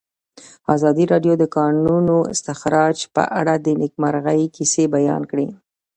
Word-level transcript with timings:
ازادي 0.75 1.05
راډیو 1.11 1.33
د 1.37 1.39
د 1.41 1.45
کانونو 1.55 2.15
استخراج 2.33 2.97
په 3.15 3.23
اړه 3.39 3.53
د 3.59 3.67
نېکمرغۍ 3.81 4.41
کیسې 4.55 4.83
بیان 4.95 5.21
کړې. 5.31 5.47